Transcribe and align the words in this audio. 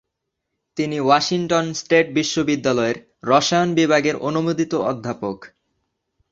তিনি 0.77 0.97
Washington 0.99 1.65
State 1.73 2.07
বিশ্ববিদ্যালয়ের 2.13 2.97
রসায়ন 3.23 3.69
বিভাগের 3.75 4.15
অনুমোদিত 4.27 4.73
অধ্যাপক। 4.91 5.37